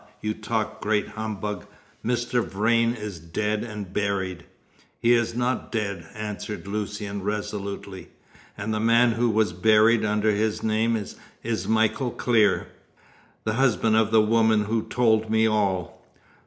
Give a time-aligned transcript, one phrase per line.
[0.19, 1.67] You talk great humbug.
[2.03, 2.43] Mr.
[2.43, 4.45] Vrain is dead and buried!"
[4.99, 8.09] "He is not dead," answered Lucian resolutely,
[8.57, 10.95] "and the man who was buried under his name
[11.43, 12.69] is Michael Clear,
[13.43, 16.03] the husband of the woman who told me all."